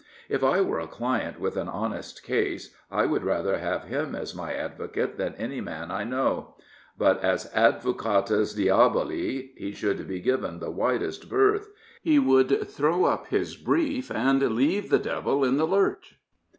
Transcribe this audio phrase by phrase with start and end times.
[0.29, 4.33] If I were a client with an honest case I would rather have him as
[4.33, 6.55] my advocate than any man I know;
[6.97, 11.67] but as advocatus diaholi he should be given the widest berth.
[12.01, 16.17] He would throw up his brief and leave the Devil in the lurch.